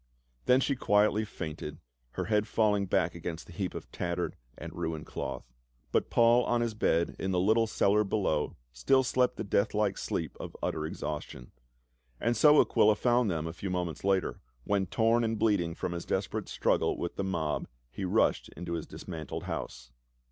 Then 0.45 0.61
she 0.61 0.75
quietly 0.75 1.23
fainted, 1.25 1.77
her 2.13 2.25
head 2.25 2.47
falling 2.47 2.87
back 2.87 3.13
against 3.13 3.45
the 3.45 3.53
heap 3.53 3.75
of 3.75 3.91
tattered 3.91 4.35
and 4.57 4.73
ruined 4.73 5.05
cloth. 5.05 5.53
But 5.91 6.09
Paul 6.09 6.43
on 6.45 6.61
his 6.61 6.73
bed 6.73 7.15
in 7.19 7.29
the 7.29 7.39
little 7.39 7.67
cellar 7.67 8.03
below 8.03 8.55
374 8.73 8.73
PA 8.73 8.73
UL. 8.73 8.73
still 8.73 9.03
slept 9.03 9.35
the 9.37 9.43
death 9.43 9.73
like 9.75 9.99
sleep 9.99 10.35
of 10.39 10.55
utter 10.63 10.87
exhaustion. 10.87 11.51
And 12.19 12.35
so 12.35 12.59
Aquila 12.59 12.95
found 12.95 13.29
them 13.29 13.45
a 13.45 13.53
few 13.53 13.69
moments 13.69 14.03
later, 14.03 14.41
when 14.63 14.87
torn 14.87 15.23
and 15.23 15.37
bleeding 15.37 15.75
from 15.75 15.91
his 15.91 16.05
desperate 16.05 16.49
struggle 16.49 16.97
with 16.97 17.15
the 17.15 17.23
mob, 17.23 17.67
he 17.91 18.03
rushed 18.03 18.49
into 18.57 18.73
his 18.73 18.87
dismantled 18.87 19.43
house. 19.43 19.91